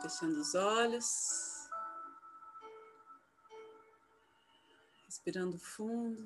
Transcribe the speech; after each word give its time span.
Fechando 0.00 0.40
os 0.40 0.54
olhos. 0.54 1.68
Respirando 5.06 5.58
fundo. 5.58 6.22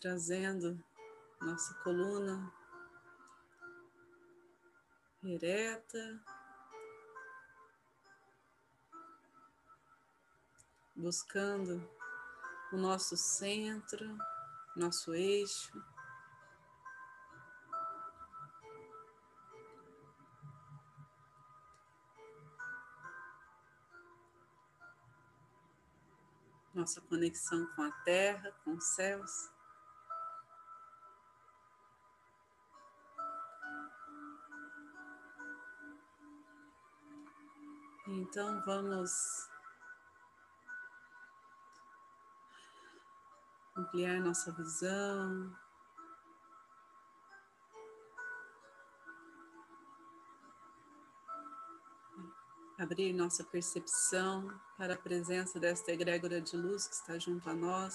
Trazendo 0.00 0.84
nossa 1.40 1.74
coluna 1.82 2.52
ereta, 5.24 6.22
buscando 10.96 11.88
o 12.72 12.76
nosso 12.76 13.16
centro, 13.16 14.16
nosso 14.74 15.14
eixo. 15.14 15.72
Nossa 26.74 27.00
conexão 27.02 27.66
com 27.74 27.82
a 27.82 27.90
terra, 28.04 28.52
com 28.64 28.74
os 28.74 28.84
céus. 28.84 29.50
Então 38.08 38.62
vamos 38.64 39.48
ampliar 43.76 44.20
nossa 44.20 44.52
visão. 44.52 45.52
Abrir 52.78 53.12
nossa 53.12 53.42
percepção 53.42 54.52
para 54.76 54.94
a 54.94 54.98
presença 54.98 55.58
desta 55.58 55.92
egrégora 55.92 56.40
de 56.40 56.56
luz 56.56 56.86
que 56.86 56.94
está 56.94 57.18
junto 57.18 57.48
a 57.48 57.54
nós. 57.54 57.94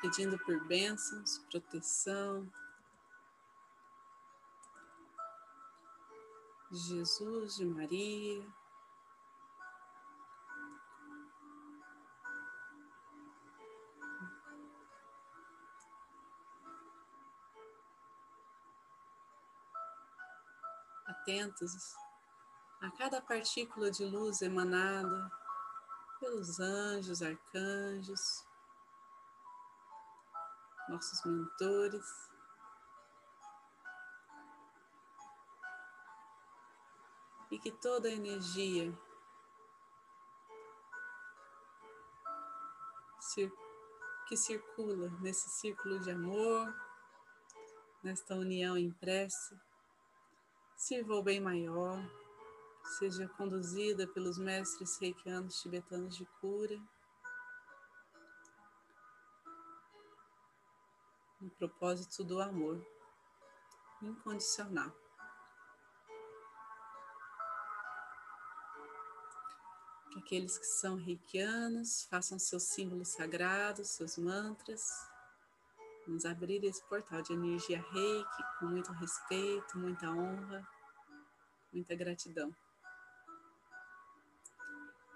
Pedindo 0.00 0.38
por 0.38 0.64
bênçãos, 0.66 1.38
proteção. 1.50 2.50
De 6.70 6.78
Jesus, 6.78 7.56
de 7.56 7.64
Maria. 7.64 8.46
Atentos 21.06 21.94
a 22.80 22.90
cada 22.92 23.20
partícula 23.20 23.90
de 23.90 24.04
luz 24.04 24.40
emanada 24.42 25.30
pelos 26.20 26.60
anjos, 26.60 27.22
arcanjos, 27.22 28.47
nossos 30.88 31.24
mentores. 31.24 32.04
E 37.50 37.58
que 37.58 37.70
toda 37.70 38.08
a 38.08 38.12
energia 38.12 38.92
que 44.28 44.36
circula 44.36 45.08
nesse 45.20 45.48
círculo 45.48 45.98
de 46.00 46.10
amor, 46.10 46.74
nesta 48.02 48.34
união 48.34 48.76
em 48.76 48.90
prece, 48.90 49.58
sirva 50.76 51.14
ao 51.14 51.22
bem 51.22 51.40
maior, 51.40 51.98
seja 52.98 53.26
conduzida 53.26 54.06
pelos 54.06 54.36
mestres 54.38 54.98
reikianos 54.98 55.60
tibetanos 55.62 56.16
de 56.16 56.26
cura 56.40 56.78
no 61.40 61.50
propósito 61.50 62.24
do 62.24 62.40
amor 62.40 62.84
incondicional. 64.02 64.92
Que 70.12 70.18
aqueles 70.20 70.58
que 70.58 70.66
são 70.66 70.96
reikianos 70.96 72.04
façam 72.04 72.38
seus 72.38 72.64
símbolos 72.64 73.08
sagrados, 73.08 73.90
seus 73.90 74.16
mantras. 74.16 74.82
Vamos 76.06 76.24
abrir 76.24 76.64
esse 76.64 76.82
portal 76.88 77.20
de 77.22 77.34
energia 77.34 77.84
reiki 77.92 78.42
com 78.58 78.66
muito 78.66 78.90
respeito, 78.92 79.78
muita 79.78 80.10
honra, 80.10 80.66
muita 81.72 81.94
gratidão. 81.94 82.54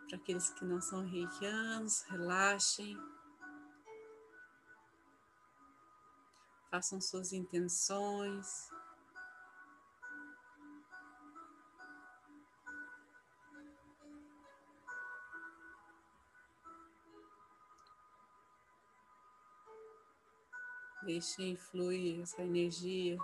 Para 0.08 0.18
aqueles 0.18 0.50
que 0.50 0.64
não 0.66 0.80
são 0.82 1.02
reikianos, 1.08 2.02
relaxem, 2.02 2.94
façam 6.72 6.98
suas 7.02 7.34
intenções. 7.34 8.70
Deixem 21.04 21.56
fluir 21.56 22.22
essa 22.22 22.40
energia. 22.40 23.18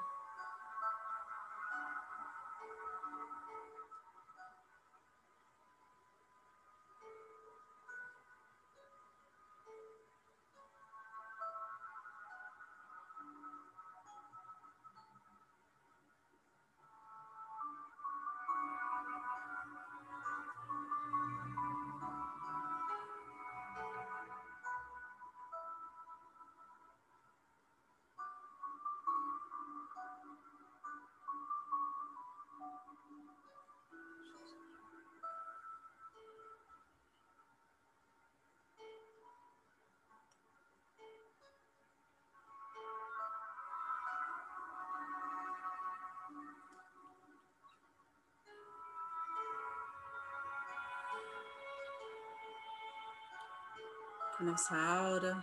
A 54.39 54.43
nossa 54.45 54.77
aura, 54.77 55.37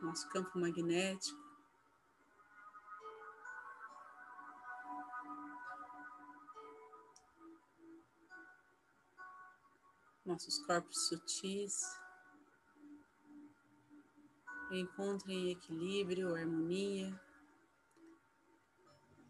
nosso 0.00 0.26
campo 0.30 0.58
magnético. 0.58 1.40
Nossos 10.24 10.58
corpos 10.64 11.08
sutis 11.08 11.82
encontrem 14.70 15.50
equilíbrio, 15.50 16.34
harmonia 16.34 17.20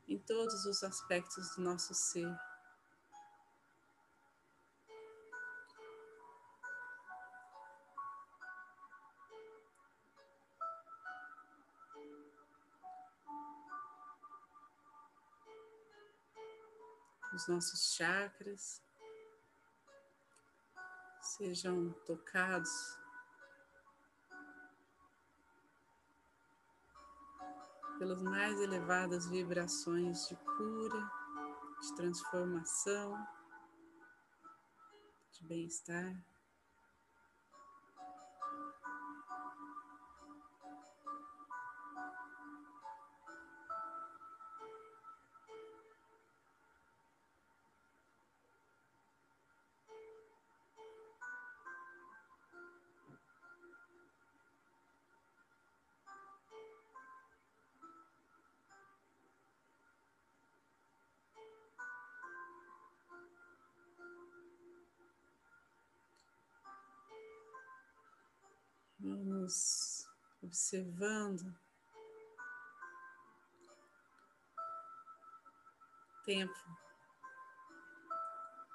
em 0.06 0.18
todos 0.18 0.64
os 0.64 0.84
aspectos 0.84 1.56
do 1.56 1.62
nosso 1.62 1.92
ser. 1.92 2.51
Os 17.32 17.48
nossos 17.48 17.94
chakras, 17.94 18.82
sejam 21.20 21.92
tocados 22.04 22.70
pelas 27.98 28.22
mais 28.22 28.60
elevadas 28.60 29.26
vibrações 29.28 30.28
de 30.28 30.36
cura, 30.36 31.10
de 31.80 31.94
transformação, 31.94 33.26
de 35.32 35.46
bem-estar. 35.46 36.31
Vamos 69.04 70.06
observando. 70.40 71.52
Tempo 76.24 76.54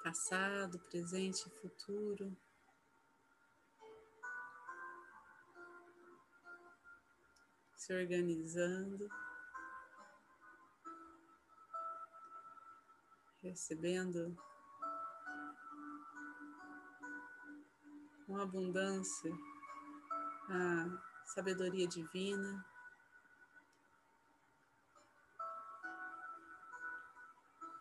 passado, 0.04 0.78
presente 0.80 1.48
e 1.48 1.60
futuro. 1.62 2.36
Se 7.74 7.94
organizando, 7.94 9.08
recebendo 13.40 14.36
uma 18.28 18.42
abundância 18.42 19.32
a 20.48 21.26
sabedoria 21.26 21.86
divina. 21.86 22.64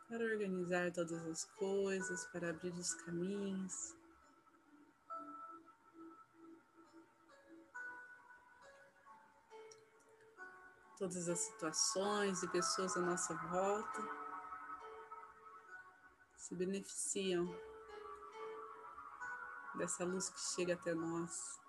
Para 0.10 0.24
organizar 0.24 0.92
todas 0.92 1.26
as 1.28 1.46
coisas, 1.58 2.26
para 2.28 2.50
abrir 2.50 2.74
os 2.74 2.94
caminhos. 2.94 3.96
Todas 10.98 11.30
as 11.30 11.40
situações 11.40 12.42
e 12.42 12.48
pessoas 12.48 12.98
à 12.98 13.02
nossa 13.02 13.36
volta 13.36 14.28
se 16.36 16.56
beneficiam 16.56 17.46
dessa 19.76 20.06
luz 20.06 20.30
que 20.30 20.40
chega 20.40 20.74
até 20.74 20.96
nós. 20.96 21.67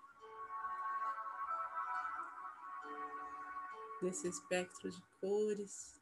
Desse 4.01 4.27
espectro 4.27 4.89
de 4.89 5.01
cores 5.19 5.99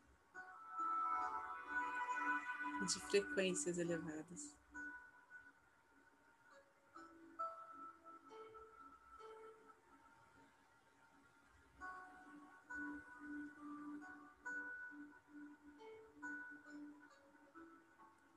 e 2.81 2.85
de 2.85 2.99
frequências 3.09 3.77
elevadas. 3.77 4.57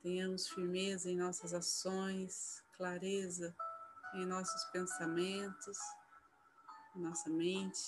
Tenhamos 0.01 0.49
firmeza 0.49 1.11
em 1.11 1.15
nossas 1.15 1.53
ações, 1.53 2.63
clareza 2.75 3.55
em 4.15 4.25
nossos 4.25 4.63
pensamentos, 4.71 5.77
em 6.95 7.01
nossa 7.01 7.29
mente. 7.29 7.79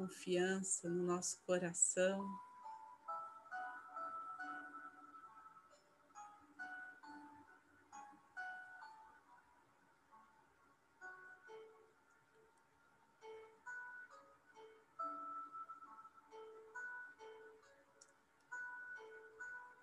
Confiança 0.00 0.88
no 0.88 1.02
nosso 1.02 1.38
coração. 1.42 2.26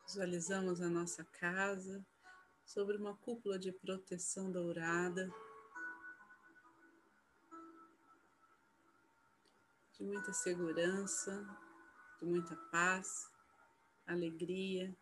Visualizamos 0.08 0.82
a 0.82 0.90
nossa 0.90 1.24
casa 1.26 2.04
sobre 2.66 2.98
uma 2.98 3.16
cúpula 3.18 3.60
de 3.60 3.72
proteção 3.72 4.52
dourada. 4.52 5.32
De 10.00 10.06
muita 10.06 10.32
segurança, 10.32 11.46
de 12.20 12.26
muita 12.26 12.56
paz, 12.72 13.32
alegria. 14.06 14.96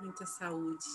Muita 0.00 0.26
saúde 0.26 0.86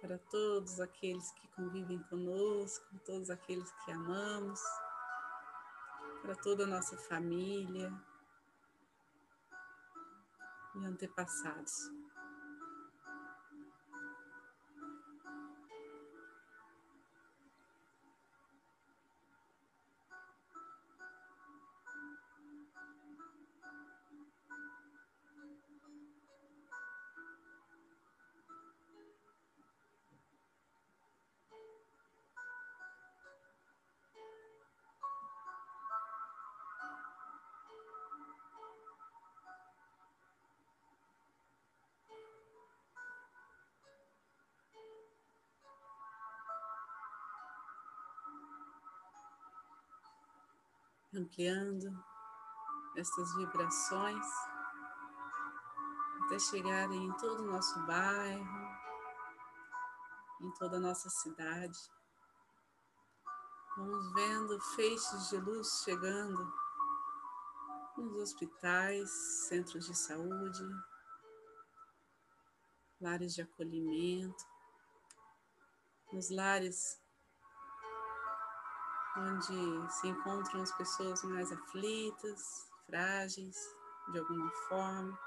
para 0.00 0.18
todos 0.18 0.80
aqueles 0.80 1.32
que 1.32 1.48
convivem 1.48 1.98
conosco, 2.04 2.84
todos 3.06 3.30
aqueles 3.30 3.70
que 3.72 3.90
amamos, 3.90 4.60
para 6.20 6.36
toda 6.36 6.64
a 6.64 6.66
nossa 6.66 6.96
família 7.08 7.90
e 10.74 10.84
antepassados. 10.84 12.03
Ampliando 51.14 52.04
estas 52.96 53.34
vibrações 53.36 54.26
até 56.24 56.38
chegarem 56.38 57.06
em 57.06 57.12
todo 57.18 57.42
o 57.42 57.50
nosso 57.50 57.78
bairro, 57.86 58.78
em 60.40 60.50
toda 60.52 60.76
a 60.78 60.80
nossa 60.80 61.08
cidade. 61.08 61.78
Vamos 63.76 64.12
vendo 64.14 64.60
feixes 64.76 65.28
de 65.28 65.36
luz 65.38 65.82
chegando 65.84 66.52
nos 67.96 68.14
hospitais, 68.16 69.10
centros 69.48 69.86
de 69.86 69.94
saúde, 69.94 70.64
lares 73.00 73.34
de 73.34 73.42
acolhimento, 73.42 74.44
nos 76.12 76.30
lares 76.30 77.03
onde 79.16 79.92
se 79.92 80.08
encontram 80.08 80.62
as 80.62 80.72
pessoas 80.72 81.22
mais 81.22 81.52
aflitas, 81.52 82.68
frágeis, 82.86 83.56
de 84.12 84.18
alguma 84.18 84.50
forma. 84.68 85.18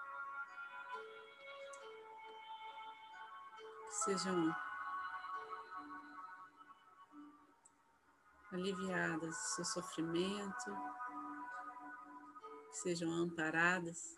Sejam 3.90 4.56
aliviadas 8.52 9.20
do 9.20 9.34
seu 9.34 9.66
sofrimento, 9.66 10.78
que 12.70 12.78
sejam 12.78 13.10
amparadas. 13.12 14.16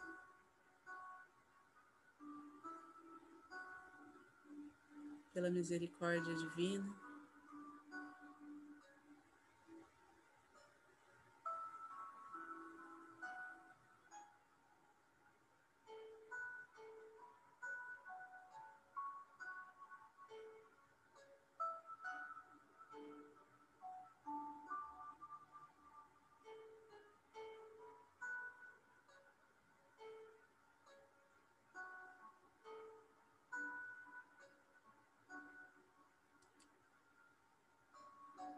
Pela 5.32 5.50
misericórdia 5.50 6.36
divina. 6.36 7.09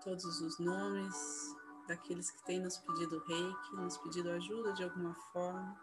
Todos 0.03 0.41
os 0.41 0.57
nomes 0.57 1.55
daqueles 1.87 2.31
que 2.31 2.43
têm 2.45 2.59
nos 2.59 2.77
pedido 2.77 3.19
reiki, 3.19 3.75
nos 3.75 3.97
pedido 3.97 4.31
ajuda 4.31 4.73
de 4.73 4.83
alguma 4.83 5.13
forma, 5.31 5.79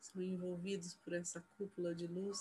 são 0.00 0.22
envolvidos 0.22 0.94
por 0.94 1.12
essa 1.12 1.44
cúpula 1.56 1.94
de 1.94 2.06
luz. 2.06 2.38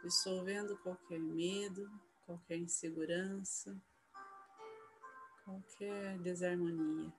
dissolvendo 0.00 0.78
qualquer 0.78 1.20
medo, 1.20 1.90
qualquer 2.24 2.56
insegurança, 2.56 3.78
qualquer 5.48 6.18
desarmonia. 6.18 7.10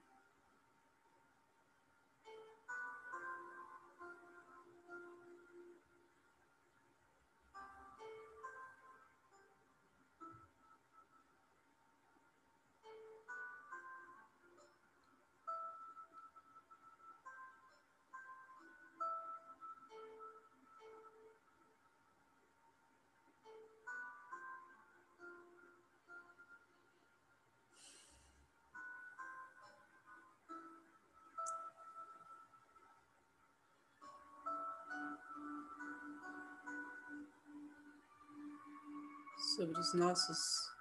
Sobre 39.60 39.78
os 39.78 39.92
nossos 39.92 40.72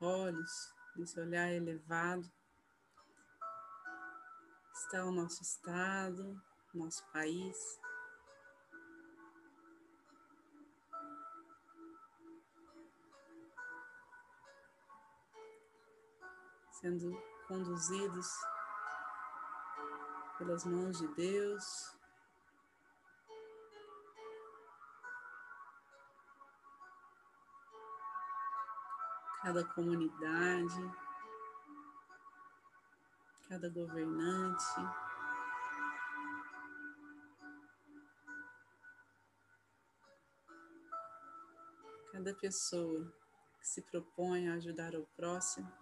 olhos, 0.00 0.72
nesse 0.94 1.18
olhar 1.18 1.50
elevado, 1.50 2.30
está 4.72 5.04
o 5.04 5.10
nosso 5.10 5.42
estado, 5.42 6.40
nosso 6.72 7.04
país. 7.10 7.56
Sendo 16.80 17.20
conduzidos 17.48 18.28
pelas 20.38 20.64
mãos 20.64 20.98
de 20.98 21.08
Deus, 21.16 21.98
cada 29.48 29.64
comunidade, 29.64 30.94
cada 33.48 33.70
governante. 33.70 34.62
Cada 42.12 42.34
pessoa 42.34 43.10
que 43.58 43.66
se 43.66 43.80
propõe 43.80 44.50
a 44.50 44.54
ajudar 44.56 44.94
o 44.94 45.06
próximo, 45.16 45.72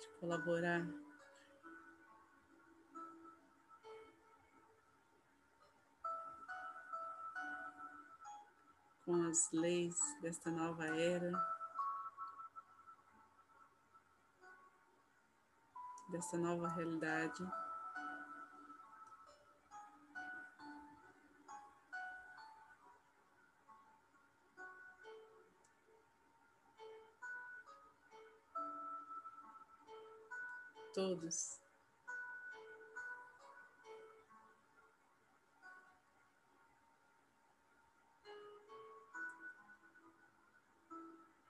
de 0.00 0.08
colaborar 0.20 0.86
as 9.34 9.50
leis 9.50 9.98
desta 10.22 10.48
nova 10.48 10.86
era, 10.86 11.32
desta 16.08 16.38
nova 16.38 16.68
realidade. 16.68 17.42
Todos 30.94 31.63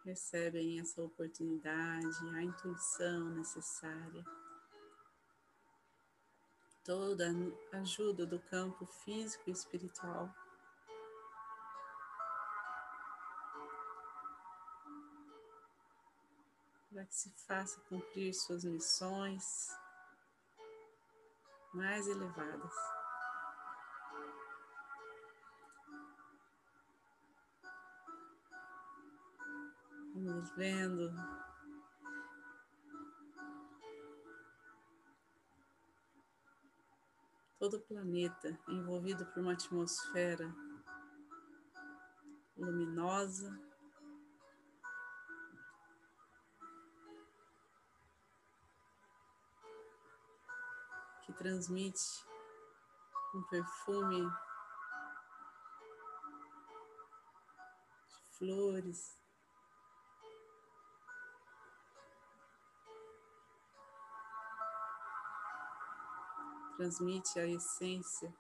recebem 0.05 0.79
essa 0.79 1.03
oportunidade, 1.03 2.29
a 2.35 2.43
intuição 2.43 3.31
necessária, 3.31 4.25
toda 6.85 7.31
a 7.73 7.79
ajuda 7.79 8.27
do 8.27 8.39
campo 8.39 8.85
físico 8.85 9.45
e 9.49 9.53
espiritual. 9.53 10.33
Para 16.93 17.07
que 17.07 17.15
se 17.15 17.31
faça 17.47 17.81
cumprir 17.89 18.35
suas 18.35 18.63
missões 18.63 19.69
mais 21.73 22.07
elevadas. 22.07 23.04
Vamos 30.35 30.51
vendo. 30.57 31.15
Todo 37.57 37.77
o 37.77 37.81
planeta 37.83 38.59
envolvido 38.67 39.25
por 39.27 39.43
uma 39.43 39.53
atmosfera 39.53 40.53
luminosa. 42.57 43.57
Que 51.25 51.33
transmite 51.35 52.27
um 53.37 53.43
perfume 53.45 54.29
de 58.09 58.37
flores. 58.37 59.24
Transmite 66.77 67.39
a 67.39 67.47
essência 67.47 68.35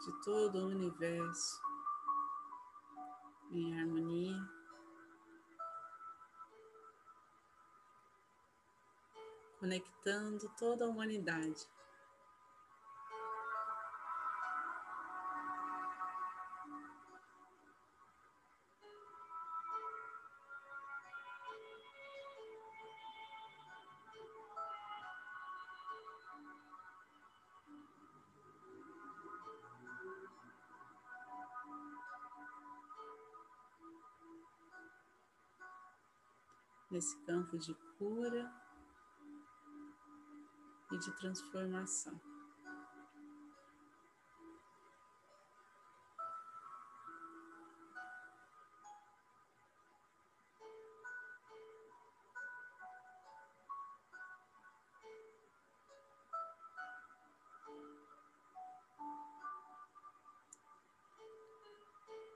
de 0.00 0.12
todo 0.24 0.58
o 0.60 0.68
universo 0.68 1.60
em 3.52 3.78
harmonia. 3.78 4.48
Conectando 9.58 10.48
toda 10.58 10.86
a 10.86 10.88
humanidade. 10.88 11.68
nesse 36.90 37.16
campo 37.24 37.56
de 37.56 37.74
cura 37.96 38.52
e 40.92 40.98
de 40.98 41.12
transformação. 41.16 42.20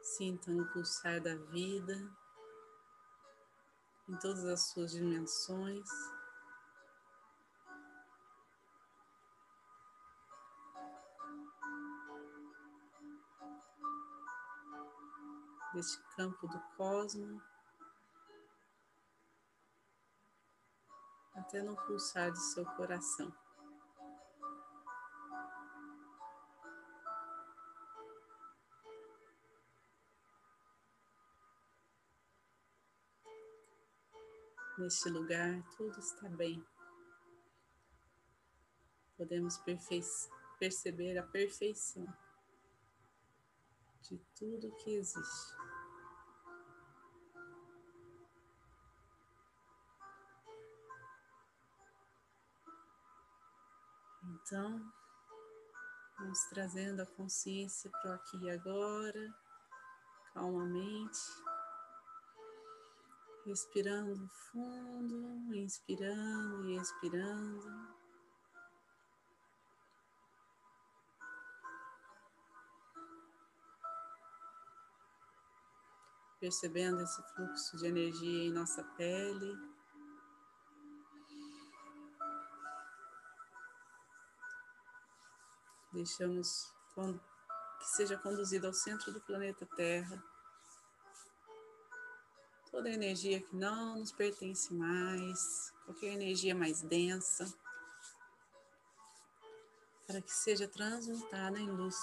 Sintam 0.00 0.61
o 0.61 0.73
pulsar 0.73 1.20
da 1.20 1.34
vida 1.34 2.24
em 4.08 4.16
todas 4.18 4.44
as 4.44 4.68
suas 4.68 4.92
dimensões. 4.92 5.88
Deste 15.73 16.00
campo 16.14 16.46
do 16.46 16.61
cosmos, 16.76 17.42
até 21.34 21.62
no 21.62 21.75
pulsar 21.75 22.30
do 22.30 22.38
seu 22.38 22.64
coração. 22.64 23.43
Neste 34.84 35.08
lugar, 35.08 35.62
tudo 35.78 35.98
está 35.98 36.28
bem. 36.28 36.62
Podemos 39.16 39.58
perceber 40.58 41.16
a 41.16 41.22
perfeição 41.22 42.06
de 44.02 44.18
tudo 44.38 44.76
que 44.76 44.90
existe. 44.90 45.54
Então, 54.22 54.92
vamos 56.18 56.40
trazendo 56.50 57.00
a 57.00 57.06
consciência 57.06 57.90
para 57.90 58.10
o 58.10 58.14
aqui 58.16 58.36
e 58.36 58.50
agora, 58.50 59.34
calmamente. 60.34 61.53
Respirando 63.46 64.26
fundo, 64.50 65.54
inspirando 65.54 66.66
e 66.70 66.76
expirando. 66.76 67.94
Percebendo 76.40 77.02
esse 77.02 77.22
fluxo 77.34 77.76
de 77.76 77.86
energia 77.86 78.44
em 78.44 78.52
nossa 78.52 78.82
pele. 78.96 79.74
Deixamos 85.92 86.75
que 87.78 87.84
seja 87.88 88.16
conduzido 88.16 88.66
ao 88.66 88.73
centro 88.73 89.12
do 89.12 89.21
planeta 89.21 89.66
Terra 89.76 90.33
toda 92.75 92.91
energia 92.91 93.41
que 93.41 93.54
não 93.54 94.00
nos 94.00 94.10
pertence 94.10 94.75
mais, 94.75 95.73
qualquer 95.84 96.15
energia 96.15 96.56
mais 96.56 96.82
densa, 96.82 97.47
para 100.04 100.21
que 100.21 100.32
seja 100.32 100.67
transmutada 100.67 101.56
em 101.56 101.71
luz. 101.71 101.97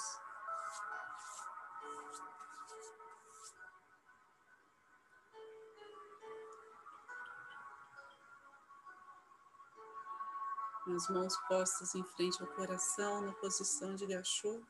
as 10.95 11.07
mãos 11.09 11.37
postas 11.47 11.95
em 11.95 12.03
frente 12.03 12.41
ao 12.41 12.47
coração, 12.49 13.21
na 13.21 13.31
posição 13.33 13.95
de 13.95 14.05
gachô. 14.05 14.61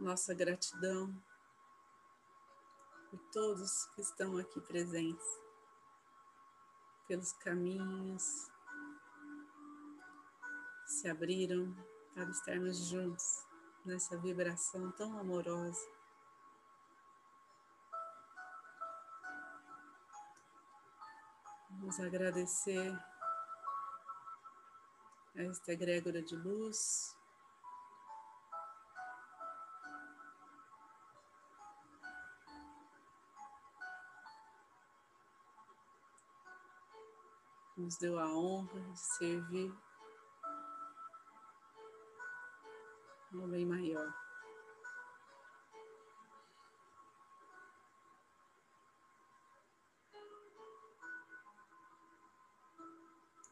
Nossa 0.00 0.32
gratidão 0.32 1.14
por 3.10 3.20
todos 3.32 3.84
que 3.94 4.00
estão 4.00 4.38
aqui 4.38 4.58
presentes, 4.62 5.26
pelos 7.06 7.32
caminhos 7.32 8.50
que 10.86 10.92
se 10.92 11.08
abriram 11.08 11.76
para 12.14 12.30
estarmos 12.30 12.78
juntos 12.88 13.44
nessa 13.84 14.16
vibração 14.16 14.90
tão 14.92 15.18
amorosa. 15.18 15.86
Vamos 21.68 22.00
agradecer 22.00 22.92
a 25.36 25.42
esta 25.42 25.72
egrégora 25.72 26.22
de 26.22 26.36
luz 26.36 27.19
nos 37.80 37.96
deu 37.96 38.18
a 38.18 38.28
honra 38.28 38.78
de 38.78 39.00
servir 39.00 39.72
no 43.32 43.48
bem 43.48 43.64
maior. 43.64 44.14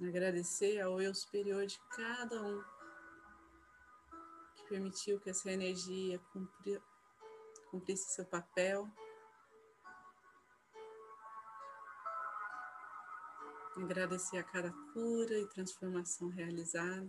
Agradecer 0.00 0.80
ao 0.80 1.00
eu 1.00 1.12
superior 1.14 1.66
de 1.66 1.80
cada 1.96 2.40
um 2.40 2.62
que 4.54 4.68
permitiu 4.68 5.18
que 5.18 5.30
essa 5.30 5.50
energia 5.50 6.20
cumprisse 7.70 8.14
seu 8.14 8.24
papel 8.26 8.88
Agradecer 13.82 14.38
a 14.38 14.42
cada 14.42 14.72
cura 14.92 15.38
e 15.38 15.46
transformação 15.46 16.28
realizada. 16.30 17.08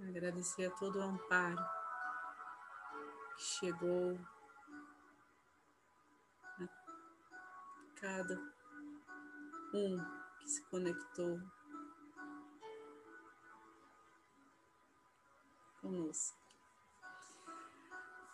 Agradecer 0.00 0.66
a 0.66 0.70
todo 0.70 0.98
o 0.98 1.02
amparo 1.02 1.62
que 3.36 3.42
chegou 3.42 4.18
a 6.58 6.68
cada 8.00 8.36
um 9.74 9.98
que 10.40 10.48
se 10.48 10.64
conectou 10.64 11.40
conosco. 15.80 16.38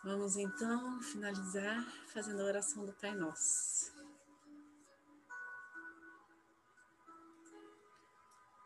Vamos 0.04 0.36
então 0.36 1.02
finalizar 1.02 1.84
fazendo 2.12 2.40
a 2.40 2.44
oração 2.44 2.86
do 2.86 2.92
Pai 2.94 3.14
Nosso. 3.14 3.97